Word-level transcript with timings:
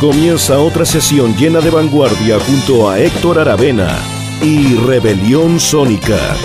Comienza 0.00 0.58
otra 0.58 0.84
sesión 0.84 1.34
llena 1.36 1.62
de 1.62 1.70
vanguardia 1.70 2.38
junto 2.38 2.90
a 2.90 2.98
Héctor 2.98 3.38
Aravena 3.38 3.98
y 4.42 4.74
Rebelión 4.74 5.58
Sónica. 5.58 6.36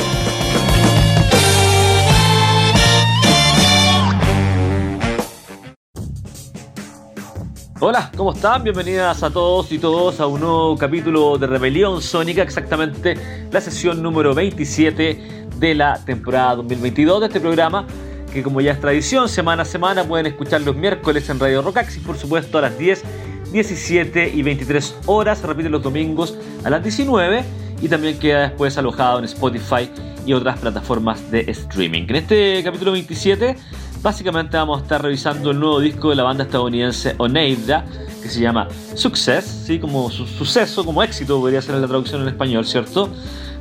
Hola, 7.82 8.10
¿cómo 8.16 8.32
están? 8.32 8.64
Bienvenidas 8.64 9.22
a 9.22 9.30
todos 9.30 9.70
y 9.74 9.80
todos 9.80 10.22
a 10.22 10.28
un 10.28 10.40
nuevo 10.40 10.78
capítulo 10.78 11.38
de 11.38 11.48
Rebelión 11.48 12.02
Sónica, 12.02 12.44
exactamente 12.44 13.18
la 13.52 13.60
sesión 13.60 14.02
número 14.02 14.34
27 14.34 15.48
de 15.58 15.76
la 15.76 16.00
temporada 16.06 16.56
2022 16.56 17.20
de 17.20 17.28
este 17.28 17.42
programa, 17.42 17.86
que 18.32 18.44
como 18.44 18.62
ya 18.62 18.72
es 18.72 18.80
tradición, 18.80 19.28
semana 19.28 19.64
a 19.64 19.66
semana 19.66 20.06
pueden 20.06 20.28
escuchar 20.28 20.62
los 20.62 20.78
miércoles 20.78 21.30
en 21.30 21.38
Radio 21.38 21.62
Rockax 21.62 21.98
y 21.98 22.00
por 22.00 22.18
supuesto 22.18 22.58
a 22.58 22.62
las 22.62 22.78
10, 22.78 23.04
17 23.52 24.32
y 24.34 24.42
23 24.42 24.96
horas, 25.06 25.40
se 25.40 25.48
repite 25.48 25.70
los 25.70 25.84
domingos 25.84 26.38
a 26.64 26.70
las 26.70 26.82
19 26.84 27.44
y 27.82 27.88
también 27.88 28.18
queda 28.20 28.50
después 28.50 28.78
alojado 28.78 29.20
en 29.20 29.26
Spotify 29.26 29.90
y 30.26 30.34
otras 30.34 30.60
plataformas 30.60 31.32
de 31.32 31.42
streaming. 31.50 32.04
En 32.10 32.16
este 32.16 32.62
capítulo 32.64 32.92
27 32.92 33.56
Básicamente 34.02 34.58
vamos 34.58 34.80
a 34.80 34.82
estar 34.82 35.04
revisando 35.04 35.52
el 35.52 35.60
nuevo 35.60 35.80
disco 35.80 36.10
de 36.10 36.16
la 36.16 36.24
banda 36.24 36.44
estadounidense 36.46 37.14
Oneida, 37.20 37.86
que 38.24 38.30
se 38.30 38.42
llama 38.42 38.68
Success, 38.96 39.46
¿sí? 39.68 39.78
como 39.78 40.10
su 40.10 40.26
suceso, 40.26 40.84
como 40.84 41.04
éxito, 41.04 41.40
podría 41.40 41.62
ser 41.62 41.76
la 41.76 41.86
traducción 41.86 42.24
en 42.24 42.30
español, 42.30 42.66
¿cierto? 42.66 43.12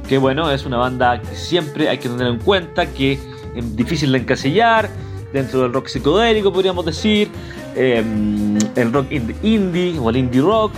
Que 0.08 0.16
bueno, 0.16 0.50
es 0.50 0.64
una 0.64 0.78
banda 0.78 1.20
que 1.20 1.36
siempre 1.36 1.90
hay 1.90 1.98
que 1.98 2.08
tener 2.08 2.26
en 2.26 2.38
cuenta, 2.38 2.86
que 2.86 3.18
es 3.54 3.76
difícil 3.76 4.12
de 4.12 4.18
encasillar, 4.18 4.88
dentro 5.32 5.62
del 5.62 5.72
rock 5.72 5.88
psicodélico 5.88 6.52
podríamos 6.52 6.84
decir, 6.84 7.30
em, 7.74 8.58
el 8.76 8.92
rock 8.92 9.06
indie 9.42 9.98
o 9.98 10.10
el 10.10 10.16
indie 10.16 10.40
rock, 10.40 10.72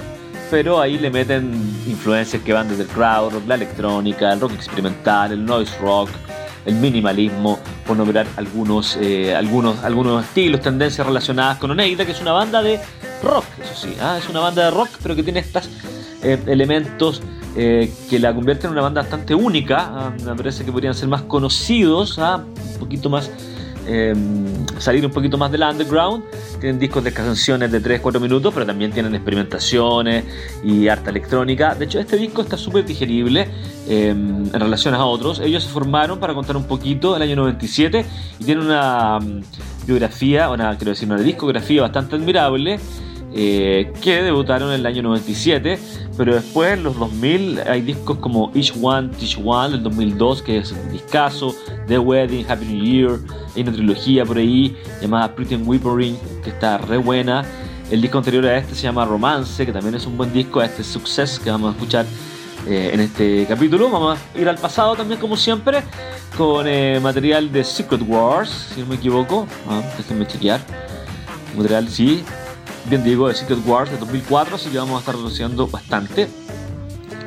pero 0.50 0.80
ahí 0.80 0.98
le 0.98 1.10
meten 1.10 1.52
influencias 1.86 2.42
que 2.42 2.52
van 2.52 2.68
desde 2.68 2.82
el 2.82 2.88
crowd 2.88 3.32
la 3.46 3.54
electrónica, 3.54 4.32
el 4.32 4.40
rock 4.40 4.52
experimental, 4.52 5.32
el 5.32 5.44
noise 5.44 5.72
rock, 5.80 6.10
el 6.66 6.74
minimalismo, 6.74 7.58
por 7.86 7.96
nombrar 7.96 8.26
algunos, 8.36 8.96
eh, 9.00 9.34
algunos, 9.34 9.82
algunos 9.82 10.24
estilos, 10.24 10.60
tendencias 10.60 11.06
relacionadas 11.06 11.58
con 11.58 11.70
Oneida, 11.70 12.04
que 12.04 12.12
es 12.12 12.20
una 12.20 12.32
banda 12.32 12.62
de 12.62 12.78
rock, 13.22 13.44
eso 13.62 13.74
sí, 13.74 13.96
¿ah? 14.00 14.18
es 14.18 14.28
una 14.28 14.40
banda 14.40 14.66
de 14.66 14.70
rock, 14.70 14.90
pero 15.02 15.16
que 15.16 15.22
tiene 15.22 15.40
estos 15.40 15.68
eh, 16.22 16.38
elementos 16.46 17.22
eh, 17.56 17.92
que 18.08 18.18
la 18.18 18.34
convierten 18.34 18.66
en 18.66 18.72
una 18.72 18.82
banda 18.82 19.02
bastante 19.02 19.34
única, 19.34 19.78
¿ah? 19.80 20.12
me 20.24 20.34
parece 20.34 20.64
que 20.64 20.70
podrían 20.70 20.94
ser 20.94 21.08
más 21.08 21.22
conocidos, 21.22 22.18
¿ah? 22.18 22.44
un 22.74 22.78
poquito 22.78 23.10
más 23.10 23.30
Em, 23.86 24.66
salir 24.78 25.04
un 25.04 25.12
poquito 25.12 25.36
más 25.36 25.50
del 25.50 25.62
underground. 25.62 26.24
Tienen 26.60 26.78
discos 26.78 27.02
de 27.02 27.12
canciones 27.12 27.72
de 27.72 27.80
3-4 27.80 28.20
minutos, 28.20 28.54
pero 28.54 28.64
también 28.64 28.92
tienen 28.92 29.14
experimentaciones 29.14 30.24
y 30.62 30.88
arte 30.88 31.10
electrónica. 31.10 31.74
De 31.74 31.86
hecho, 31.86 31.98
este 31.98 32.16
disco 32.16 32.42
está 32.42 32.56
súper 32.56 32.84
digerible 32.84 33.48
em, 33.88 34.44
en 34.46 34.60
relación 34.60 34.94
a 34.94 35.04
otros. 35.04 35.40
Ellos 35.40 35.64
se 35.64 35.68
formaron 35.68 36.20
para 36.20 36.34
contar 36.34 36.56
un 36.56 36.64
poquito 36.64 37.16
el 37.16 37.22
año 37.22 37.36
97 37.36 38.04
y 38.38 38.44
tienen 38.44 38.66
una 38.66 39.18
um, 39.18 39.42
biografía, 39.86 40.50
una, 40.50 40.76
quiero 40.76 40.90
decir, 40.90 41.10
una 41.10 41.20
discografía 41.20 41.82
bastante 41.82 42.16
admirable. 42.16 42.78
Eh, 43.34 43.90
que 44.02 44.22
debutaron 44.22 44.68
en 44.72 44.80
el 44.80 44.86
año 44.86 45.02
97, 45.02 45.78
pero 46.18 46.34
después 46.34 46.74
en 46.74 46.82
los 46.82 46.98
2000 46.98 47.60
hay 47.66 47.80
discos 47.80 48.18
como 48.18 48.52
Each 48.54 48.74
One, 48.80 49.08
Teach 49.08 49.38
One 49.42 49.70
del 49.70 49.82
2002, 49.82 50.42
que 50.42 50.58
es 50.58 50.70
un 50.72 50.92
discazo, 50.92 51.54
The 51.86 51.98
Wedding, 51.98 52.44
Happy 52.50 52.66
New 52.66 52.84
Year, 52.84 53.18
hay 53.56 53.62
una 53.62 53.72
trilogía 53.72 54.26
por 54.26 54.36
ahí 54.36 54.76
llamada 55.00 55.34
Pretty 55.34 55.56
Whippering, 55.56 56.18
que 56.44 56.50
está 56.50 56.76
re 56.78 56.98
buena. 56.98 57.42
El 57.90 58.02
disco 58.02 58.18
anterior 58.18 58.44
a 58.46 58.58
este 58.58 58.74
se 58.74 58.82
llama 58.82 59.04
Romance, 59.06 59.64
que 59.64 59.72
también 59.72 59.94
es 59.94 60.06
un 60.06 60.16
buen 60.16 60.32
disco, 60.32 60.62
este 60.62 60.82
es 60.82 60.88
Success, 60.88 61.38
que 61.38 61.50
vamos 61.50 61.70
a 61.70 61.72
escuchar 61.72 62.06
eh, 62.66 62.90
en 62.92 63.00
este 63.00 63.46
capítulo. 63.46 63.90
Vamos 63.90 64.18
a 64.18 64.38
ir 64.38 64.48
al 64.48 64.58
pasado 64.58 64.94
también, 64.94 65.18
como 65.20 65.36
siempre, 65.36 65.82
con 66.36 66.66
eh, 66.68 67.00
material 67.02 67.50
de 67.50 67.64
Secret 67.64 68.02
Wars, 68.06 68.68
si 68.74 68.80
no 68.80 68.86
me 68.86 68.96
equivoco. 68.96 69.46
Ah, 69.68 69.82
déjenme 69.96 70.26
chequear. 70.26 70.60
Material, 71.56 71.88
sí, 71.88 72.24
bien 72.86 73.04
digo, 73.04 73.28
de 73.28 73.34
Secret 73.34 73.60
Wars 73.66 73.90
de 73.90 73.98
2004, 73.98 74.56
así 74.56 74.70
que 74.70 74.78
vamos 74.78 74.96
a 74.96 75.00
estar 75.00 75.14
reduciendo 75.14 75.66
bastante. 75.66 76.28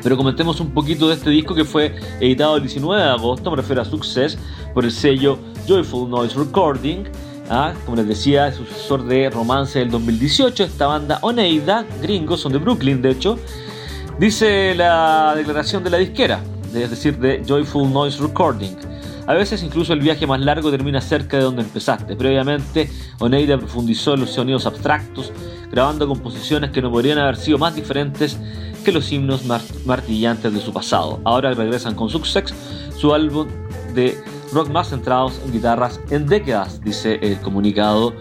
Pero 0.04 0.18
comentemos 0.18 0.60
un 0.60 0.72
poquito 0.72 1.08
de 1.08 1.16
este 1.16 1.30
disco 1.32 1.56
que 1.56 1.66
fue 1.66 1.96
editado 2.20 2.58
el 2.58 2.62
19 2.62 3.02
de 3.02 3.10
agosto, 3.10 3.50
me 3.50 3.58
refiero 3.58 3.82
a 3.82 3.86
Success, 3.86 4.38
por 4.74 4.86
el 4.86 4.92
sello 4.92 5.40
Joyful 5.68 6.10
Noise 6.10 6.36
Recording. 6.36 7.06
¿ah? 7.50 7.74
Como 7.86 7.98
les 7.98 8.08
decía, 8.08 8.48
es 8.48 8.56
sucesor 8.56 9.06
de 9.06 9.30
Romance 9.30 9.80
del 9.80 9.90
2018. 9.90 10.64
Esta 10.64 10.88
banda 10.88 11.18
Oneida, 11.22 11.86
gringos, 12.02 12.42
son 12.42 12.52
de 12.52 12.60
Brooklyn 12.60 13.02
de 13.02 13.12
hecho. 13.12 13.40
Dice 14.20 14.76
la 14.76 15.34
declaración 15.36 15.84
de 15.84 15.90
la 15.90 15.98
disquera, 15.98 16.40
es 16.74 16.90
decir, 16.90 17.18
de 17.18 17.44
Joyful 17.46 17.92
Noise 17.92 18.22
Recording. 18.22 18.95
A 19.28 19.34
veces 19.34 19.64
incluso 19.64 19.94
el 19.94 20.02
viaje 20.02 20.28
más 20.28 20.40
largo 20.40 20.70
termina 20.70 21.02
cerca 21.02 21.38
de 21.38 21.44
donde 21.44 21.64
empezaste. 21.64 22.16
Previamente, 22.16 22.90
Oneida 23.20 23.58
profundizó 23.58 24.14
en 24.14 24.22
los 24.22 24.32
sonidos 24.32 24.66
abstractos, 24.68 25.32
grabando 25.72 26.08
composiciones 26.08 26.72
que 26.72 26.82
no 26.82 26.92
podrían 26.92 27.18
haber 27.18 27.38
sido 27.38 27.58
más 27.58 27.76
diferentes 27.76 28.38
que 28.84 28.92
los 28.92 29.12
himnos 29.12 29.44
martillantes 29.86 30.54
de 30.54 30.62
su 30.62 30.72
pasado. 30.72 31.20
Ahora 31.24 31.54
regresan 31.54 31.96
con 31.96 32.10
Success, 32.10 32.54
su 32.96 33.14
álbum 33.14 33.48
de 33.96 34.16
rock 34.54 34.70
más 34.70 34.90
centrados 34.90 35.42
en 35.44 35.54
guitarras 35.54 36.00
en 36.12 36.28
décadas, 36.28 36.82
dice 36.84 37.20
el 37.22 37.40
comunicado 37.40 38.14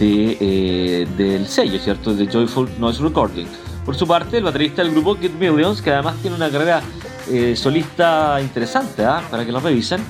de, 0.00 0.36
eh, 0.40 1.06
del 1.16 1.46
sello, 1.46 1.78
¿cierto? 1.78 2.12
De 2.12 2.26
Joyful 2.26 2.68
Noise 2.80 3.02
Recording. 3.02 3.46
Por 3.84 3.94
su 3.94 4.06
parte, 4.06 4.38
el 4.38 4.44
baterista 4.44 4.82
del 4.82 4.90
grupo 4.92 5.16
Kid 5.16 5.30
Millions, 5.32 5.80
que 5.80 5.92
además 5.92 6.16
tiene 6.20 6.36
una 6.36 6.50
carrera 6.50 6.82
eh, 7.30 7.54
solista 7.54 8.38
interesante, 8.40 9.04
¿ah? 9.04 9.22
para 9.30 9.46
que 9.46 9.52
lo 9.52 9.60
revisen, 9.60 10.00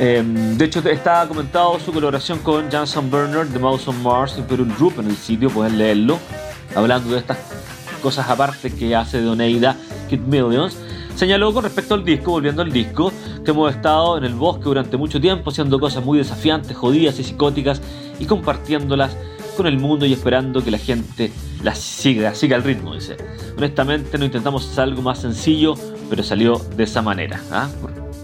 Em, 0.00 0.56
de 0.56 0.64
hecho, 0.64 0.78
está 0.88 1.26
comentado 1.26 1.78
su 1.80 1.92
colaboración 1.92 2.38
con 2.38 2.70
Janson 2.70 3.10
Bernard 3.10 3.48
de 3.48 3.58
Mouse 3.58 3.88
on 3.88 4.00
Mars 4.00 4.36
y 4.38 4.42
Perun 4.42 4.72
Group 4.76 5.00
en 5.00 5.06
el 5.06 5.16
sitio, 5.16 5.50
pueden 5.50 5.76
leerlo, 5.76 6.20
hablando 6.76 7.10
de 7.10 7.18
estas 7.18 7.38
cosas 8.00 8.30
aparte 8.30 8.72
que 8.72 8.94
hace 8.94 9.20
de 9.20 9.28
Oneida 9.28 9.76
Kid 10.08 10.20
Millions. 10.20 10.76
Señaló 11.16 11.52
con 11.52 11.64
respecto 11.64 11.94
al 11.94 12.04
disco, 12.04 12.30
volviendo 12.30 12.62
al 12.62 12.70
disco, 12.70 13.12
que 13.44 13.50
hemos 13.50 13.74
estado 13.74 14.18
en 14.18 14.24
el 14.24 14.34
bosque 14.34 14.64
durante 14.66 14.96
mucho 14.96 15.20
tiempo 15.20 15.50
haciendo 15.50 15.80
cosas 15.80 16.04
muy 16.04 16.18
desafiantes, 16.18 16.76
jodidas 16.76 17.18
y 17.18 17.24
psicóticas 17.24 17.82
y 18.20 18.26
compartiéndolas 18.26 19.16
con 19.56 19.66
el 19.66 19.80
mundo 19.80 20.06
y 20.06 20.12
esperando 20.12 20.62
que 20.62 20.70
la 20.70 20.78
gente 20.78 21.32
las 21.64 21.78
siga, 21.78 22.36
siga 22.36 22.56
el 22.56 22.62
ritmo, 22.62 22.94
dice. 22.94 23.16
Honestamente 23.56 24.16
no 24.16 24.24
intentamos 24.24 24.78
algo 24.78 25.02
más 25.02 25.18
sencillo, 25.18 25.74
pero 26.08 26.22
salió 26.22 26.56
de 26.76 26.84
esa 26.84 27.02
manera. 27.02 27.42
¿ah? 27.50 27.68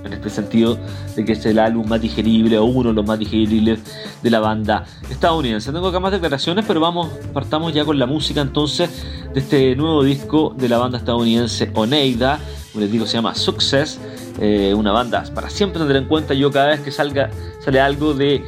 En 0.04 0.12
este 0.12 0.30
sentido 0.30 0.78
de 1.16 1.24
que 1.24 1.32
es 1.32 1.46
el 1.46 1.58
álbum 1.58 1.88
más 1.88 2.00
digerible 2.00 2.58
o 2.58 2.64
uno 2.64 2.90
de 2.90 2.94
los 2.94 3.06
más 3.06 3.18
digeribles 3.18 3.80
de 4.22 4.30
la 4.30 4.40
banda 4.40 4.84
estadounidense. 5.10 5.72
Tengo 5.72 5.88
acá 5.88 6.00
más 6.00 6.12
declaraciones, 6.12 6.64
pero 6.66 6.80
vamos, 6.80 7.08
partamos 7.32 7.72
ya 7.72 7.84
con 7.84 7.98
la 7.98 8.06
música 8.06 8.40
entonces 8.40 8.90
de 9.32 9.40
este 9.40 9.76
nuevo 9.76 10.02
disco 10.04 10.54
de 10.56 10.68
la 10.68 10.78
banda 10.78 10.98
estadounidense 10.98 11.70
Oneida, 11.74 12.38
como 12.72 12.82
les 12.82 12.92
digo 12.92 13.06
se 13.06 13.14
llama 13.14 13.34
Success, 13.34 13.98
eh, 14.40 14.74
una 14.74 14.92
banda 14.92 15.24
para 15.34 15.48
siempre 15.48 15.80
tener 15.80 15.96
en 15.96 16.06
cuenta 16.06 16.34
yo 16.34 16.50
cada 16.50 16.68
vez 16.68 16.80
que 16.80 16.90
salga 16.90 17.30
sale 17.60 17.80
algo 17.80 18.14
de 18.14 18.44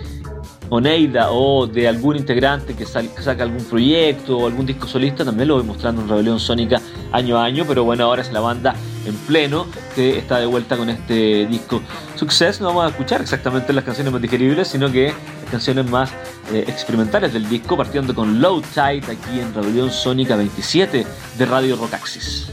Oneida 0.69 1.31
o 1.31 1.67
de 1.67 1.87
algún 1.87 2.17
integrante 2.17 2.75
que, 2.75 2.85
saca 2.87 3.43
algún 3.43 3.65
proyecto 3.65 4.39
o 4.39 4.47
algún 4.47 4.67
disco 4.67 4.89
solista, 4.89 5.25
también 5.25 5.49
lo 5.49 5.55
voy 5.55 5.65
mostrando 5.65 6.03
en 6.03 6.09
Rebelión 6.09 6.41
Sónica 6.41 6.81
año 7.13 7.39
a 7.39 7.45
año, 7.45 7.65
pero 7.67 7.85
bueno, 7.85 8.05
ahora 8.05 8.23
es 8.23 8.33
la 8.33 8.41
banda 8.41 8.75
en 9.07 9.15
pleno 9.15 9.67
que 9.95 10.19
está 10.19 10.39
de 10.39 10.47
vuelta 10.47 10.77
con 10.77 10.91
este 10.91 11.47
disco 11.47 11.83
Success. 12.15 12.61
No 12.61 12.69
vamos 12.69 12.87
a 12.87 12.89
escuchar 12.89 13.21
exactamente 13.21 13.73
las 13.73 13.85
canciones 13.85 14.13
más 14.13 14.23
digeribles, 14.23 14.69
sino 14.69 14.91
que 14.91 15.07
las 15.43 15.51
canciones 15.51 15.89
más 15.89 16.11
eh, 16.53 16.65
experimentales 16.67 17.33
del 17.33 17.49
disco, 17.49 17.77
partiendo 17.77 18.15
con 18.15 18.41
Low 18.41 18.63
Tide 18.63 19.13
aquí 19.13 19.41
en 19.41 19.55
Rebelión 19.55 19.91
Sónica 19.91 20.37
27 20.37 21.07
de 21.39 21.47
Radio 21.47 21.77
Rockaxis. 21.77 22.51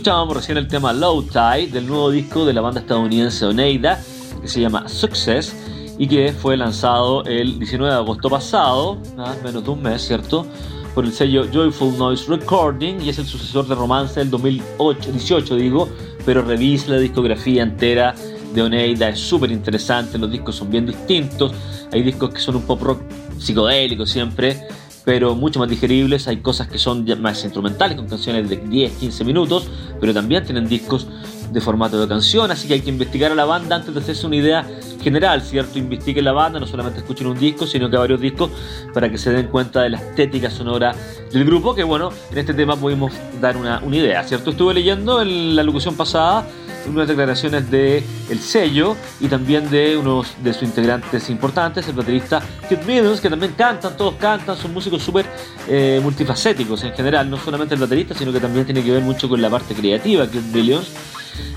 Escuchábamos 0.00 0.34
recién 0.34 0.56
el 0.56 0.66
tema 0.66 0.94
Low 0.94 1.24
Tide 1.24 1.66
del 1.66 1.86
nuevo 1.86 2.10
disco 2.10 2.46
de 2.46 2.54
la 2.54 2.62
banda 2.62 2.80
estadounidense 2.80 3.44
Oneida, 3.44 4.02
que 4.40 4.48
se 4.48 4.58
llama 4.58 4.88
Success 4.88 5.54
y 5.98 6.08
que 6.08 6.32
fue 6.32 6.56
lanzado 6.56 7.22
el 7.24 7.58
19 7.58 7.92
de 7.92 7.98
agosto 7.98 8.30
pasado, 8.30 8.96
nada 9.14 9.36
menos 9.44 9.62
de 9.62 9.68
un 9.68 9.82
mes, 9.82 10.00
¿cierto? 10.00 10.46
Por 10.94 11.04
el 11.04 11.12
sello 11.12 11.44
Joyful 11.52 11.98
Noise 11.98 12.28
Recording 12.30 13.02
y 13.02 13.10
es 13.10 13.18
el 13.18 13.26
sucesor 13.26 13.68
de 13.68 13.74
Romance 13.74 14.18
del 14.20 14.30
2018, 14.30 15.56
digo, 15.56 15.86
pero 16.24 16.40
revisa 16.40 16.92
la 16.92 16.98
discografía 16.98 17.62
entera 17.62 18.14
de 18.54 18.62
Oneida, 18.62 19.10
es 19.10 19.20
súper 19.20 19.52
interesante, 19.52 20.16
los 20.16 20.30
discos 20.30 20.56
son 20.56 20.70
bien 20.70 20.86
distintos, 20.86 21.52
hay 21.92 22.02
discos 22.02 22.30
que 22.30 22.40
son 22.40 22.56
un 22.56 22.62
pop 22.62 22.80
rock 22.80 23.02
psicodélico 23.38 24.06
siempre, 24.06 24.66
pero 25.04 25.34
mucho 25.34 25.58
más 25.58 25.68
digeribles. 25.68 26.28
Hay 26.28 26.38
cosas 26.38 26.68
que 26.68 26.78
son 26.78 27.06
más 27.20 27.42
instrumentales, 27.44 27.96
con 27.96 28.08
canciones 28.08 28.48
de 28.48 28.56
10, 28.56 28.92
15 28.92 29.24
minutos, 29.24 29.68
pero 30.00 30.14
también 30.14 30.44
tienen 30.44 30.68
discos 30.68 31.06
de 31.50 31.60
formato 31.60 32.00
de 32.00 32.08
canción, 32.08 32.50
así 32.50 32.68
que 32.68 32.74
hay 32.74 32.80
que 32.80 32.90
investigar 32.90 33.32
a 33.32 33.34
la 33.34 33.44
banda 33.44 33.76
antes 33.76 33.92
de 33.92 34.00
hacerse 34.00 34.26
una 34.26 34.36
idea 34.36 34.66
general, 35.02 35.42
¿cierto? 35.42 35.78
Investiguen 35.78 36.24
la 36.24 36.32
banda, 36.32 36.60
no 36.60 36.66
solamente 36.66 37.00
escuchen 37.00 37.26
un 37.26 37.38
disco, 37.38 37.66
sino 37.66 37.90
que 37.90 37.96
varios 37.96 38.20
discos 38.20 38.50
para 38.92 39.10
que 39.10 39.18
se 39.18 39.30
den 39.30 39.48
cuenta 39.48 39.82
de 39.82 39.90
la 39.90 39.98
estética 39.98 40.50
sonora 40.50 40.94
del 41.32 41.44
grupo, 41.44 41.74
que 41.74 41.84
bueno, 41.84 42.10
en 42.30 42.38
este 42.38 42.54
tema 42.54 42.76
pudimos 42.76 43.12
dar 43.40 43.56
una, 43.56 43.80
una 43.80 43.96
idea, 43.96 44.22
¿cierto? 44.24 44.50
Estuve 44.50 44.74
leyendo 44.74 45.22
en 45.22 45.56
la 45.56 45.62
locución 45.62 45.96
pasada 45.96 46.46
unas 46.88 47.08
declaraciones 47.08 47.70
de 47.70 48.02
el 48.28 48.38
sello 48.40 48.96
y 49.20 49.28
también 49.28 49.70
de 49.70 49.96
unos 49.96 50.34
de 50.42 50.52
sus 50.52 50.62
integrantes 50.62 51.28
importantes, 51.30 51.86
el 51.88 51.94
baterista 51.94 52.42
Kid 52.68 52.78
Middles, 52.86 53.20
que 53.20 53.28
también 53.28 53.52
cantan, 53.56 53.96
todos 53.96 54.14
cantan, 54.14 54.56
son 54.56 54.72
músicos 54.72 55.02
súper 55.02 55.26
eh, 55.68 56.00
multifacéticos 56.02 56.82
en 56.84 56.92
general, 56.92 57.28
no 57.28 57.36
solamente 57.36 57.74
el 57.74 57.80
baterista, 57.80 58.14
sino 58.14 58.32
que 58.32 58.40
también 58.40 58.64
tiene 58.64 58.82
que 58.82 58.90
ver 58.90 59.02
mucho 59.02 59.28
con 59.28 59.40
la 59.40 59.50
parte 59.50 59.74
creativa, 59.74 60.26
Kid 60.26 60.54
Williams. 60.54 60.90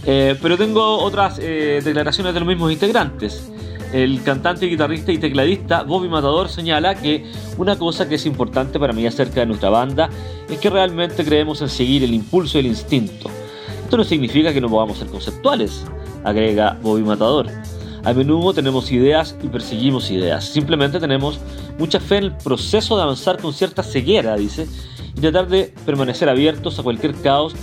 Eh, 0.06 0.36
pero 0.42 0.58
tengo 0.58 1.00
otras 1.00 1.40
eh, 1.40 1.82
declaraciones 1.84 2.34
de 2.34 2.40
los 2.40 2.48
mismos 2.48 2.72
integrantes. 2.72 3.50
El 3.94 4.24
cantante, 4.24 4.66
guitarrista 4.66 5.12
y 5.12 5.20
tecladista 5.20 5.84
Bobby 5.84 6.10
Matador 6.10 6.50
señala 6.50 6.96
que 6.96 7.32
una 7.58 7.78
cosa 7.78 8.10
que 8.10 8.16
es 8.16 8.26
importante 8.26 8.80
para 8.80 8.92
mí 8.92 9.06
acerca 9.06 9.42
de 9.42 9.46
nuestra 9.46 9.70
banda 9.70 10.10
es 10.50 10.58
que 10.58 10.72
realmente 10.72 11.24
creemos 11.24 11.62
en 11.62 11.70
seguir 11.70 12.04
el 12.04 12.14
impulso 12.14 12.58
y 12.58 12.62
el 12.62 12.68
instinto. 12.68 13.30
Esto 13.84 13.98
no 13.98 14.04
significa 14.04 14.52
que 14.52 14.60
no 14.60 14.68
podamos 14.68 14.98
ser 14.98 15.08
conceptuales, 15.10 15.86
agrega 16.24 16.80
Bobby 16.82 17.04
Matador. 17.04 17.48
A 18.04 18.14
menudo 18.14 18.52
tenemos 18.52 18.92
ideas 18.92 19.36
y 19.44 19.48
perseguimos 19.48 20.10
ideas. 20.10 20.44
Simplemente 20.44 21.00
tenemos 21.00 21.40
mucha 21.78 22.00
fe 22.00 22.18
en 22.18 22.24
el 22.26 22.32
proceso 22.38 22.98
de 22.98 23.04
avanzar 23.04 23.38
con 23.38 23.54
cierta 23.54 23.84
ceguera, 23.84 24.36
dice, 24.36 24.68
y 25.16 25.22
tratar 25.22 25.48
de 25.48 25.72
permanecer 25.86 26.28
abiertos 26.28 26.80
a 26.80 26.84
cualquier 26.84 27.14
caos 27.22 27.54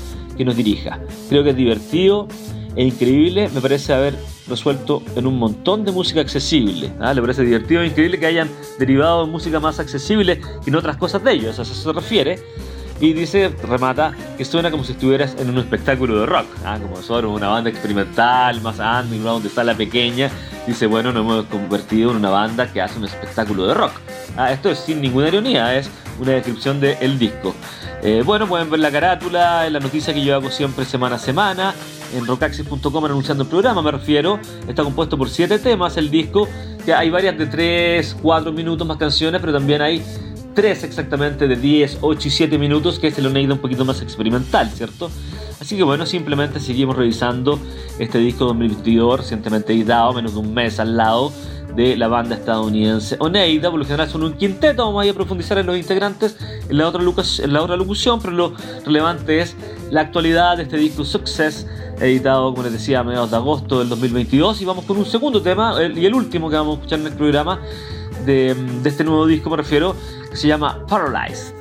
que 0.40 0.44
nos 0.46 0.56
dirija. 0.56 0.98
Creo 1.28 1.44
que 1.44 1.50
es 1.50 1.56
divertido 1.56 2.26
e 2.74 2.82
increíble, 2.82 3.50
me 3.52 3.60
parece 3.60 3.92
haber 3.92 4.14
resuelto 4.48 5.02
en 5.14 5.26
un 5.26 5.38
montón 5.38 5.84
de 5.84 5.92
música 5.92 6.22
accesible. 6.22 6.90
¿ah? 6.98 7.12
Le 7.12 7.20
parece 7.20 7.44
divertido 7.44 7.82
e 7.82 7.88
increíble 7.88 8.18
que 8.18 8.24
hayan 8.24 8.48
derivado 8.78 9.26
de 9.26 9.30
música 9.30 9.60
más 9.60 9.78
accesible 9.78 10.40
y 10.66 10.70
no 10.70 10.78
otras 10.78 10.96
cosas 10.96 11.22
de 11.22 11.32
ellos, 11.32 11.58
a 11.58 11.62
eso 11.62 11.74
se 11.74 11.92
refiere. 11.92 12.38
Y 13.00 13.14
dice, 13.14 13.48
remata, 13.66 14.12
que 14.36 14.44
suena 14.44 14.70
como 14.70 14.84
si 14.84 14.92
estuvieras 14.92 15.34
en 15.38 15.48
un 15.48 15.56
espectáculo 15.56 16.20
de 16.20 16.26
rock, 16.26 16.46
¿ah? 16.66 16.78
como 16.80 16.96
nosotros, 16.96 17.34
una 17.34 17.48
banda 17.48 17.70
experimental, 17.70 18.60
más 18.60 18.78
underground, 18.78 19.42
de 19.42 19.48
sala 19.48 19.74
pequeña. 19.74 20.30
Dice, 20.66 20.84
bueno, 20.86 21.10
nos 21.10 21.22
hemos 21.22 21.46
convertido 21.46 22.10
en 22.10 22.18
una 22.18 22.28
banda 22.28 22.70
que 22.70 22.82
hace 22.82 22.98
un 22.98 23.06
espectáculo 23.06 23.66
de 23.66 23.72
rock. 23.72 23.92
Ah, 24.36 24.52
esto 24.52 24.70
es 24.70 24.80
sin 24.80 25.00
ninguna 25.00 25.28
ironía, 25.28 25.74
es 25.76 25.88
una 26.20 26.32
descripción 26.32 26.78
del 26.78 27.18
disco. 27.18 27.54
Eh, 28.02 28.22
bueno, 28.24 28.46
pueden 28.46 28.68
ver 28.68 28.80
la 28.80 28.90
carátula, 28.90 29.68
la 29.70 29.80
noticia 29.80 30.12
que 30.12 30.22
yo 30.22 30.34
hago 30.34 30.50
siempre 30.50 30.84
semana 30.84 31.16
a 31.16 31.18
semana, 31.18 31.74
en 32.14 32.26
rockaxis.com 32.26 33.04
anunciando 33.04 33.44
el 33.44 33.48
programa, 33.48 33.80
me 33.80 33.92
refiero. 33.92 34.38
Está 34.68 34.84
compuesto 34.84 35.16
por 35.16 35.30
siete 35.30 35.58
temas 35.58 35.96
el 35.96 36.10
disco, 36.10 36.46
que 36.84 36.92
hay 36.92 37.08
varias 37.08 37.38
de 37.38 37.46
3, 37.46 38.16
4 38.20 38.52
minutos 38.52 38.86
más 38.86 38.98
canciones, 38.98 39.40
pero 39.40 39.54
también 39.54 39.80
hay 39.80 40.02
3 40.54 40.84
exactamente 40.84 41.48
de 41.48 41.56
10, 41.56 41.98
8 42.00 42.28
y 42.28 42.30
7 42.30 42.58
minutos, 42.58 42.98
que 42.98 43.08
es 43.08 43.18
el 43.18 43.26
Oneida 43.26 43.54
un 43.54 43.60
poquito 43.60 43.84
más 43.84 44.02
experimental, 44.02 44.70
¿cierto? 44.70 45.10
Así 45.60 45.76
que 45.76 45.82
bueno, 45.82 46.06
simplemente 46.06 46.58
seguimos 46.58 46.96
revisando 46.96 47.58
este 47.98 48.18
disco 48.18 48.46
2022, 48.46 49.20
recientemente 49.20 49.72
editado, 49.72 50.12
menos 50.14 50.32
de 50.32 50.40
un 50.40 50.54
mes 50.54 50.80
al 50.80 50.96
lado 50.96 51.32
de 51.76 51.96
la 51.96 52.08
banda 52.08 52.36
estadounidense 52.36 53.16
Oneida. 53.18 53.70
Por 53.70 53.78
lo 53.78 53.84
general 53.84 54.08
son 54.08 54.24
un 54.24 54.32
quinteto, 54.34 54.86
vamos 54.86 55.02
a 55.02 55.06
ir 55.06 55.12
a 55.12 55.14
profundizar 55.14 55.58
en 55.58 55.66
los 55.66 55.76
integrantes 55.76 56.36
en 56.68 56.78
la 56.78 56.88
otra, 56.88 57.02
en 57.02 57.52
la 57.52 57.62
otra 57.62 57.76
locución, 57.76 58.20
pero 58.20 58.32
lo 58.32 58.54
relevante 58.84 59.40
es 59.40 59.54
la 59.90 60.02
actualidad 60.02 60.56
de 60.56 60.64
este 60.64 60.76
disco 60.76 61.04
Success, 61.04 61.66
editado, 62.00 62.50
como 62.52 62.62
les 62.62 62.72
decía, 62.72 63.00
a 63.00 63.04
mediados 63.04 63.30
de 63.30 63.36
agosto 63.36 63.80
del 63.80 63.88
2022. 63.88 64.62
Y 64.62 64.64
vamos 64.64 64.84
con 64.84 64.96
un 64.96 65.06
segundo 65.06 65.42
tema, 65.42 65.74
y 65.94 66.06
el 66.06 66.14
último 66.14 66.48
que 66.48 66.56
vamos 66.56 66.72
a 66.72 66.78
escuchar 66.78 67.00
en 67.00 67.06
el 67.06 67.12
programa 67.12 67.60
de, 68.24 68.54
de 68.54 68.88
este 68.88 69.04
nuevo 69.04 69.26
disco, 69.26 69.50
me 69.50 69.56
refiero, 69.56 69.94
se 70.32 70.48
llama 70.48 70.84
Paralyzed. 70.86 71.59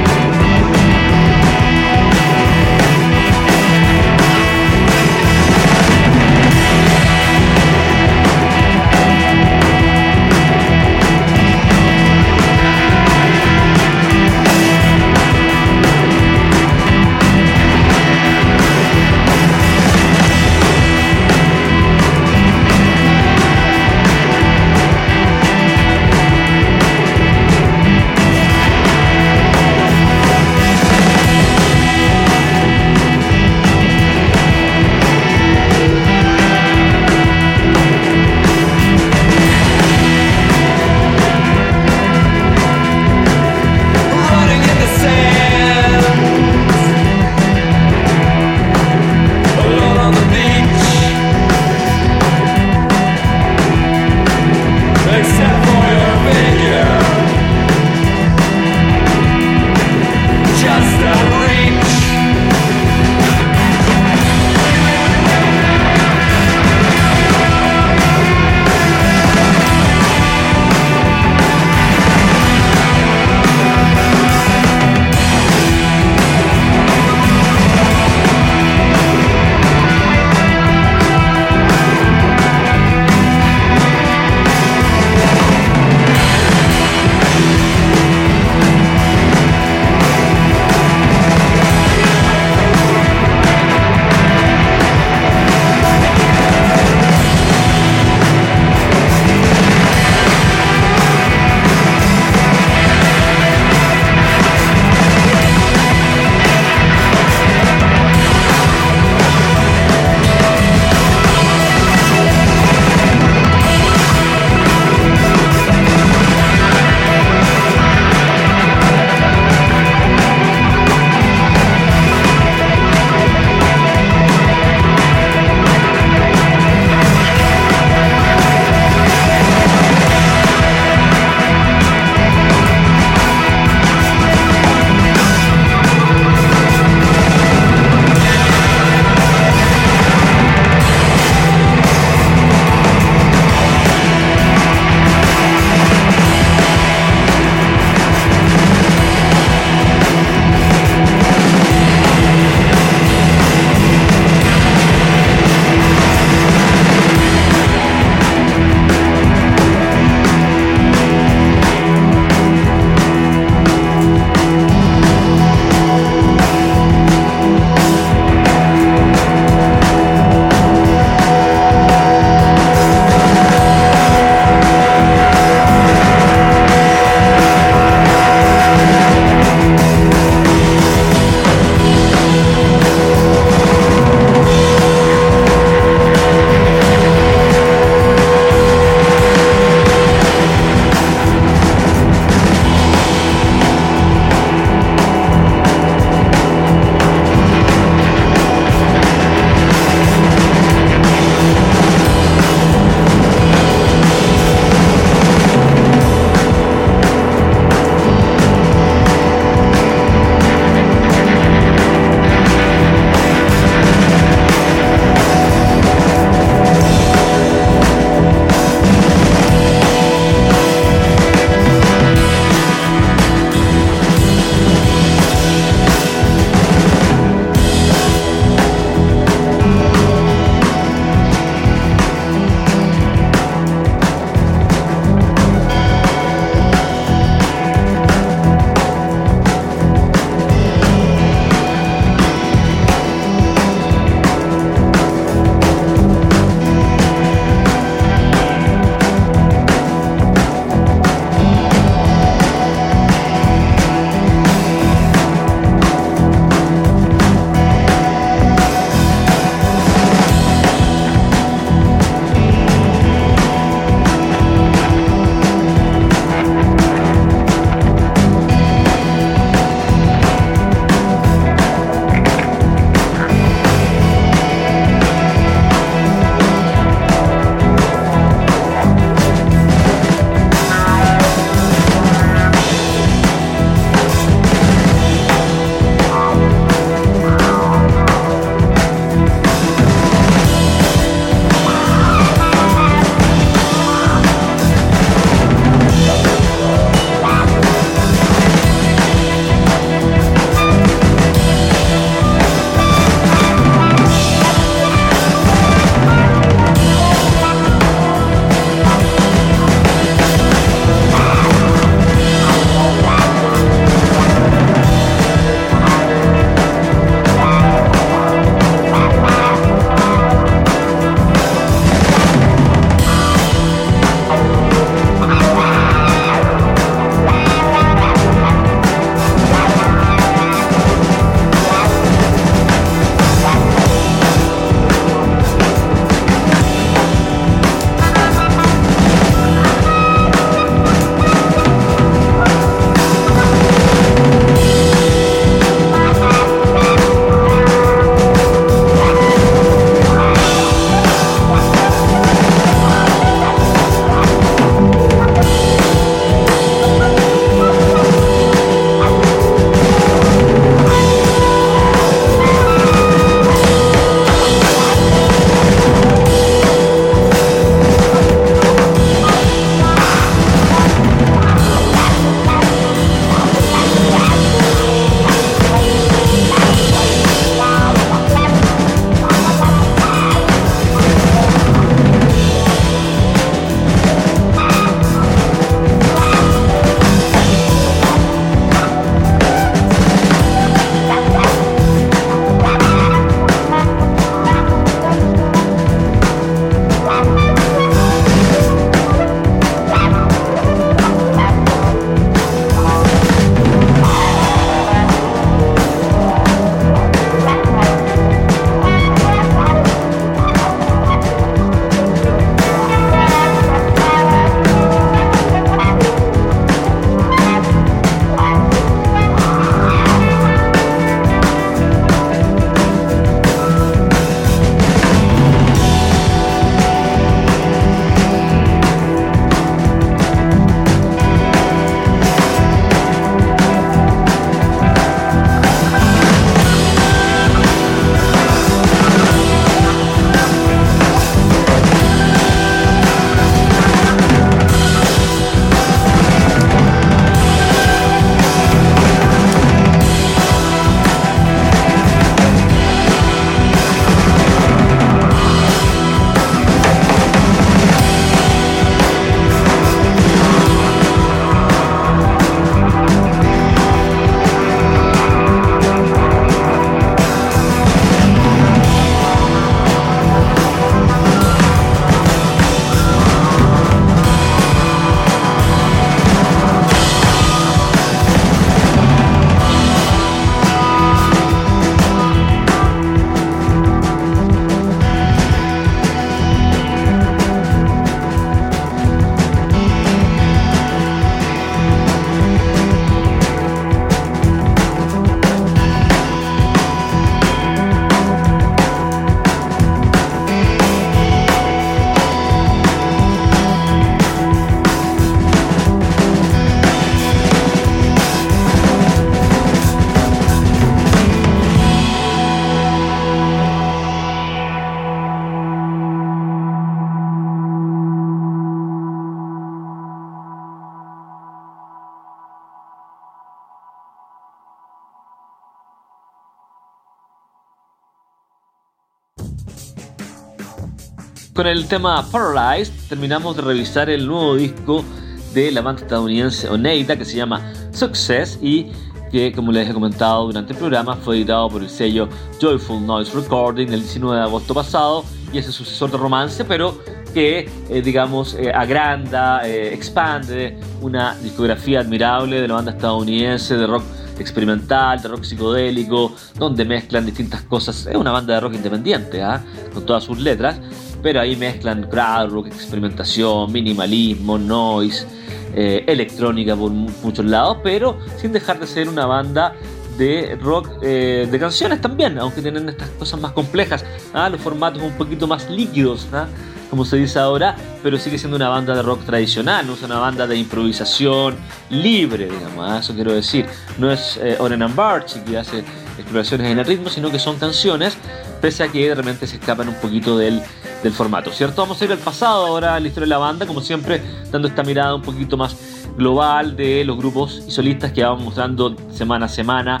Con 531.54 531.68
el 531.68 531.86
tema 531.86 532.26
Paralyzed 532.32 532.92
terminamos 533.08 533.54
de 533.54 533.62
revisar 533.62 534.10
el 534.10 534.26
nuevo 534.26 534.56
disco 534.56 535.04
de 535.52 535.70
la 535.70 535.82
banda 535.82 536.02
estadounidense 536.02 536.68
Oneida 536.68 537.16
que 537.16 537.24
se 537.24 537.36
llama 537.36 537.72
Success 537.92 538.58
y 538.60 538.90
que, 539.30 539.52
como 539.52 539.70
les 539.70 539.88
he 539.88 539.94
comentado 539.94 540.46
durante 540.46 540.72
el 540.72 540.80
programa, 540.80 541.14
fue 541.14 541.36
editado 541.36 541.68
por 541.68 541.82
el 541.82 541.88
sello 541.88 542.28
Joyful 542.60 543.06
Noise 543.06 543.32
Recording 543.36 543.86
el 543.92 544.00
19 544.00 544.36
de 544.36 544.42
agosto 544.42 544.74
pasado 544.74 545.24
y 545.52 545.58
es 545.58 545.66
el 545.66 545.72
sucesor 545.72 546.10
de 546.10 546.16
Romance, 546.16 546.64
pero 546.64 546.98
que, 547.32 547.70
eh, 547.88 548.02
digamos, 548.02 548.54
eh, 548.54 548.72
agranda, 548.72 549.64
eh, 549.64 549.94
expande 549.94 550.76
una 551.02 551.36
discografía 551.36 552.00
admirable 552.00 552.60
de 552.60 552.66
la 552.66 552.74
banda 552.74 552.90
estadounidense 552.90 553.76
de 553.76 553.86
rock 553.86 554.02
experimental, 554.40 555.22
de 555.22 555.28
rock 555.28 555.44
psicodélico, 555.44 556.34
donde 556.56 556.84
mezclan 556.84 557.24
distintas 557.24 557.62
cosas. 557.62 558.06
Es 558.06 558.16
una 558.16 558.32
banda 558.32 558.54
de 558.54 558.60
rock 558.60 558.74
independiente, 558.74 559.40
¿ah? 559.40 559.62
con 559.92 560.04
todas 560.04 560.24
sus 560.24 560.40
letras, 560.40 560.80
pero 561.24 561.40
ahí 561.40 561.56
mezclan 561.56 562.02
crowd 562.10 562.50
rock, 562.50 562.66
experimentación, 562.66 563.72
minimalismo, 563.72 564.58
noise, 564.58 565.26
eh, 565.74 566.04
electrónica 566.06 566.76
por 566.76 566.90
muchos 566.90 567.46
lados, 567.46 567.78
pero 567.82 568.18
sin 568.36 568.52
dejar 568.52 568.78
de 568.78 568.86
ser 568.86 569.08
una 569.08 569.24
banda 569.24 569.74
de 570.18 570.56
rock 570.60 570.90
eh, 571.00 571.48
de 571.50 571.58
canciones 571.58 572.02
también, 572.02 572.38
aunque 572.38 572.60
tienen 572.60 572.90
estas 572.90 573.08
cosas 573.08 573.40
más 573.40 573.52
complejas, 573.52 574.04
¿ah? 574.34 574.50
los 574.50 574.60
formatos 574.60 575.02
un 575.02 575.12
poquito 575.12 575.46
más 575.46 575.70
líquidos, 575.70 576.28
¿ah? 576.34 576.46
como 576.90 577.06
se 577.06 577.16
dice 577.16 577.38
ahora, 577.38 577.74
pero 578.02 578.18
sigue 578.18 578.36
siendo 578.38 578.56
una 578.56 578.68
banda 578.68 578.94
de 578.94 579.00
rock 579.00 579.24
tradicional, 579.24 579.86
no 579.86 579.94
es 579.94 580.02
una 580.02 580.18
banda 580.18 580.46
de 580.46 580.56
improvisación 580.56 581.56
libre, 581.88 582.50
digamos, 582.50 582.86
¿ah? 582.86 582.98
eso 582.98 583.14
quiero 583.14 583.32
decir. 583.32 583.64
No 583.96 584.12
es 584.12 584.38
eh, 584.42 584.56
Oren 584.60 584.82
and 584.82 584.94
Barchi 584.94 585.40
que 585.40 585.56
hace 585.56 585.78
exploraciones 586.18 586.70
en 586.70 586.78
el 586.78 586.84
ritmo, 586.84 587.08
sino 587.08 587.30
que 587.30 587.38
son 587.38 587.58
canciones, 587.58 588.18
pese 588.60 588.84
a 588.84 588.88
que 588.88 589.08
de 589.08 589.14
repente 589.14 589.46
se 589.46 589.56
escapan 589.56 589.88
un 589.88 589.96
poquito 589.96 590.36
del, 590.36 590.62
del 591.04 591.12
formato, 591.12 591.52
¿cierto? 591.52 591.82
Vamos 591.82 592.00
a 592.00 592.04
ir 592.06 592.12
al 592.12 592.18
pasado 592.18 592.66
ahora, 592.66 592.94
a 592.94 593.00
la 593.00 593.06
historia 593.06 593.26
de 593.26 593.30
la 593.30 593.38
banda, 593.38 593.66
como 593.66 593.82
siempre, 593.82 594.22
dando 594.50 594.66
esta 594.66 594.82
mirada 594.82 595.14
un 595.14 595.20
poquito 595.20 595.56
más 595.58 595.76
global 596.16 596.76
de 596.76 597.04
los 597.04 597.18
grupos 597.18 597.62
y 597.68 597.70
solistas 597.70 598.10
que 598.12 598.24
vamos 598.24 598.42
mostrando 598.42 598.96
semana 599.12 599.44
a 599.44 599.48
semana 599.50 600.00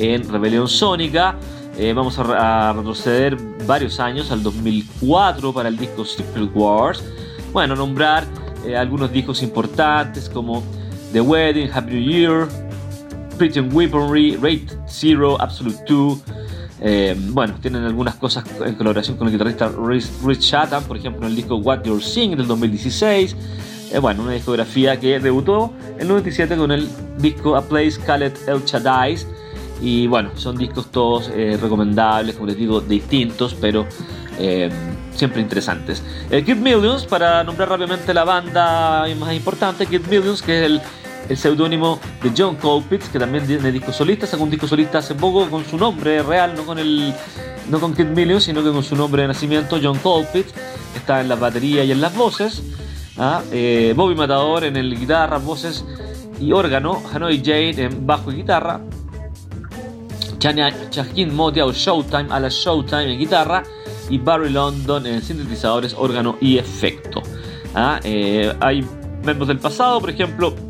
en 0.00 0.28
Rebelión 0.28 0.66
Sónica. 0.66 1.36
Eh, 1.78 1.92
vamos 1.92 2.18
a, 2.18 2.72
retroceder 2.72 3.36
varios 3.64 4.00
años, 4.00 4.32
al 4.32 4.42
2004 4.42 5.52
para 5.52 5.68
el 5.68 5.76
disco 5.76 6.04
Secret 6.04 6.50
Wars. 6.52 7.02
Bueno, 7.52 7.76
nombrar 7.76 8.24
eh, 8.66 8.76
algunos 8.76 9.12
discos 9.12 9.44
importantes 9.44 10.28
como 10.28 10.64
The 11.12 11.20
Wedding, 11.20 11.70
Happy 11.72 11.92
New 11.92 12.02
Year, 12.02 12.48
Pretty 13.38 13.60
Weaponry, 13.60 14.34
Rate 14.34 14.66
Zero, 14.88 15.40
Absolute 15.40 15.78
2. 15.86 16.18
Eh, 16.80 17.14
bueno, 17.18 17.54
tienen 17.60 17.84
algunas 17.84 18.14
cosas 18.14 18.44
en 18.64 18.74
colaboración 18.74 19.16
con 19.16 19.26
el 19.26 19.32
guitarrista 19.32 19.70
Rich 19.70 20.38
Chatham, 20.38 20.84
por 20.84 20.96
ejemplo, 20.96 21.22
en 21.26 21.30
el 21.30 21.36
disco 21.36 21.56
What 21.56 21.84
You're 21.84 22.02
Seeing 22.02 22.36
del 22.36 22.46
2016. 22.46 23.36
bueno, 24.00 24.22
una 24.22 24.32
discografía 24.32 24.98
que 24.98 25.20
debutó 25.20 25.72
en 25.96 26.02
el 26.02 26.08
97 26.08 26.56
con 26.56 26.72
el 26.72 26.88
disco 27.18 27.56
A 27.56 27.62
Place 27.62 28.00
Called 28.04 28.32
El 28.46 28.64
Chadais 28.64 29.26
y 29.82 30.06
bueno, 30.06 30.30
son 30.36 30.56
discos 30.56 30.90
todos 30.90 31.30
eh, 31.34 31.58
recomendables, 31.60 32.34
como 32.34 32.48
les 32.48 32.56
digo, 32.56 32.80
distintos, 32.80 33.56
pero 33.58 33.86
eh, 34.38 34.70
siempre 35.14 35.40
interesantes. 35.40 36.02
Eh, 36.30 36.44
Kid 36.44 36.56
Millions, 36.56 37.06
para 37.06 37.42
nombrar 37.44 37.70
rápidamente 37.70 38.12
la 38.12 38.24
banda 38.24 39.06
más 39.18 39.32
importante, 39.34 39.86
Kid 39.86 40.02
Millions, 40.10 40.42
que 40.42 40.58
es 40.58 40.66
el, 40.66 40.80
el 41.30 41.36
seudónimo 41.36 42.00
de 42.22 42.32
John 42.36 42.56
Colpitts, 42.56 43.08
que 43.08 43.18
también 43.20 43.46
tiene 43.46 43.70
disco 43.70 43.92
solista, 43.92 44.26
sacó 44.26 44.42
un 44.42 44.50
disco 44.50 44.66
solista 44.66 44.98
hace 44.98 45.14
poco 45.14 45.48
con 45.48 45.64
su 45.64 45.78
nombre 45.78 46.24
real, 46.24 46.54
no 46.56 46.66
con 46.66 46.80
el 46.80 47.14
no 47.68 47.78
con 47.78 47.94
Kid 47.94 48.06
Millions, 48.06 48.42
sino 48.42 48.64
que 48.64 48.72
con 48.72 48.82
su 48.82 48.96
nombre 48.96 49.22
de 49.22 49.28
nacimiento, 49.28 49.78
John 49.80 49.96
Colpitts, 49.98 50.52
está 50.96 51.20
en 51.20 51.28
la 51.28 51.36
batería 51.36 51.84
y 51.84 51.92
en 51.92 52.00
las 52.00 52.16
voces. 52.16 52.64
¿ah? 53.16 53.42
Eh, 53.52 53.94
Bobby 53.96 54.16
Matador 54.16 54.64
en 54.64 54.76
el 54.76 54.98
guitarra, 54.98 55.38
voces 55.38 55.84
y 56.40 56.50
órgano, 56.50 57.00
Hanoi 57.12 57.40
Jane 57.44 57.80
en 57.80 58.04
bajo 58.04 58.32
y 58.32 58.36
guitarra, 58.36 58.80
Chajin 60.40 61.32
Motia 61.32 61.64
o 61.64 61.72
Showtime 61.72 62.26
a 62.30 62.40
la 62.40 62.48
Showtime 62.48 63.12
en 63.12 63.20
guitarra 63.20 63.62
y 64.08 64.18
Barry 64.18 64.50
London 64.50 65.06
en 65.06 65.22
sintetizadores, 65.22 65.94
órgano 65.96 66.38
y 66.40 66.58
efecto. 66.58 67.22
¿Ah? 67.72 68.00
Eh, 68.02 68.52
hay 68.58 68.84
miembros 69.22 69.46
del 69.46 69.60
pasado, 69.60 70.00
por 70.00 70.10
ejemplo, 70.10 70.69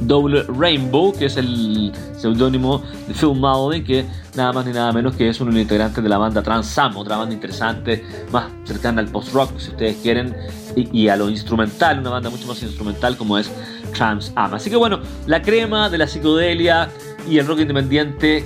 Double 0.00 0.44
Rainbow, 0.48 1.12
que 1.12 1.26
es 1.26 1.36
el 1.36 1.92
seudónimo 2.16 2.82
de 3.06 3.14
Phil 3.14 3.34
Maloney, 3.34 3.82
que 3.82 4.04
nada 4.34 4.52
más 4.52 4.66
ni 4.66 4.72
nada 4.72 4.92
menos 4.92 5.14
que 5.14 5.28
es 5.28 5.40
un 5.40 5.56
integrante 5.56 6.00
de 6.00 6.08
la 6.08 6.18
banda 6.18 6.42
Transam, 6.42 6.96
otra 6.96 7.16
banda 7.16 7.34
interesante, 7.34 8.04
más 8.32 8.46
cercana 8.64 9.00
al 9.00 9.08
post-rock, 9.08 9.58
si 9.58 9.70
ustedes 9.70 9.96
quieren, 9.96 10.34
y, 10.76 11.08
a 11.08 11.16
lo 11.16 11.28
instrumental, 11.28 11.98
una 11.98 12.10
banda 12.10 12.30
mucho 12.30 12.46
más 12.46 12.62
instrumental 12.62 13.16
como 13.16 13.38
es 13.38 13.50
Trans 13.92 14.32
Am. 14.36 14.54
Así 14.54 14.70
que 14.70 14.76
bueno, 14.76 15.00
la 15.26 15.42
crema 15.42 15.88
de 15.88 15.98
la 15.98 16.06
psicodelia 16.06 16.88
y 17.28 17.38
el 17.38 17.46
rock 17.46 17.60
independiente 17.60 18.44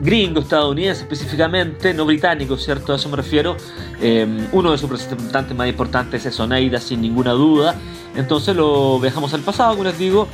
gringo, 0.00 0.40
estadounidense 0.40 1.02
específicamente, 1.02 1.94
no 1.94 2.04
británico, 2.04 2.56
¿cierto? 2.56 2.92
A 2.92 2.96
eso 2.96 3.08
me 3.08 3.16
refiero. 3.16 3.56
Eh, 4.00 4.26
uno 4.52 4.72
de 4.72 4.78
sus 4.78 4.90
representantes 4.90 5.56
más 5.56 5.68
importantes 5.68 6.26
es 6.26 6.38
Oneida, 6.40 6.80
sin 6.80 7.00
ninguna 7.00 7.32
duda. 7.32 7.76
Entonces 8.16 8.54
lo 8.56 8.98
viajamos 8.98 9.32
al 9.32 9.42
pasado, 9.42 9.72
como 9.72 9.84
les 9.84 9.98
digo, 9.98 10.28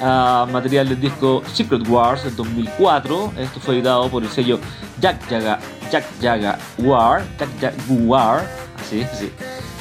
material 0.00 0.88
del 0.88 1.00
disco 1.00 1.42
Secret 1.52 1.86
Wars 1.88 2.24
del 2.24 2.36
2004. 2.36 3.32
Esto 3.38 3.60
fue 3.60 3.74
editado 3.74 4.08
por 4.08 4.22
el 4.22 4.28
sello 4.28 4.58
Jack 5.00 5.28
Jaga, 5.28 5.58
Jack 5.90 6.04
Jaga 6.20 6.58
War, 6.78 7.24
Jack 7.60 7.74
War, 7.88 8.48
así, 8.80 9.04
sí, 9.12 9.30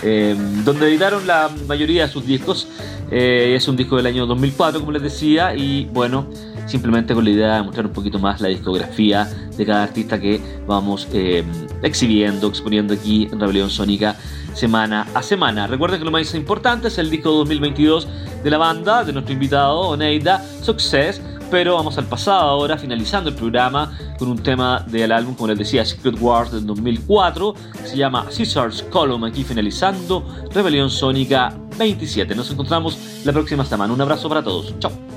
eh, 0.03 0.35
donde 0.63 0.87
editaron 0.87 1.25
la 1.25 1.49
mayoría 1.67 2.07
de 2.07 2.11
sus 2.11 2.25
discos. 2.25 2.67
Eh, 3.09 3.53
es 3.55 3.67
un 3.67 3.77
disco 3.77 3.95
del 3.95 4.05
año 4.05 4.25
2004, 4.25 4.79
como 4.79 4.91
les 4.91 5.01
decía, 5.01 5.55
y 5.55 5.85
bueno, 5.85 6.27
simplemente 6.65 7.13
con 7.13 7.23
la 7.23 7.29
idea 7.29 7.55
de 7.55 7.63
mostrar 7.63 7.85
un 7.85 7.93
poquito 7.93 8.19
más 8.19 8.41
la 8.41 8.49
discografía 8.49 9.25
de 9.55 9.65
cada 9.65 9.83
artista 9.83 10.19
que 10.19 10.41
vamos 10.67 11.07
eh, 11.13 11.43
exhibiendo, 11.81 12.47
exponiendo 12.47 12.93
aquí 12.93 13.27
en 13.31 13.39
Rebelión 13.39 13.69
Sónica 13.69 14.17
semana 14.57 15.07
a 15.13 15.21
semana. 15.21 15.67
Recuerden 15.67 15.99
que 15.99 16.05
lo 16.05 16.11
más 16.11 16.33
importante 16.33 16.87
es 16.87 16.97
el 16.97 17.09
disco 17.09 17.31
2022 17.31 18.07
de 18.43 18.49
la 18.49 18.57
banda, 18.57 19.03
de 19.03 19.13
nuestro 19.13 19.33
invitado 19.33 19.79
Oneida, 19.81 20.43
Success, 20.61 21.21
pero 21.51 21.75
vamos 21.75 21.97
al 21.97 22.05
pasado 22.05 22.41
ahora, 22.41 22.77
finalizando 22.77 23.29
el 23.29 23.35
programa 23.35 23.97
con 24.17 24.29
un 24.29 24.41
tema 24.41 24.83
del 24.87 25.11
álbum, 25.11 25.35
como 25.35 25.49
les 25.49 25.59
decía, 25.59 25.85
Secret 25.85 26.17
Wars 26.19 26.51
del 26.51 26.65
2004, 26.65 27.53
se 27.85 27.95
llama 27.95 28.25
Caesar's 28.35 28.81
Column, 28.83 29.23
aquí 29.23 29.43
finalizando 29.43 30.25
Rebelión 30.51 30.89
Sónica 30.89 31.53
27. 31.77 32.33
Nos 32.35 32.51
encontramos 32.51 32.97
la 33.23 33.31
próxima 33.31 33.63
semana. 33.63 33.93
Un 33.93 34.01
abrazo 34.01 34.27
para 34.27 34.43
todos. 34.43 34.77
Chao. 34.79 35.16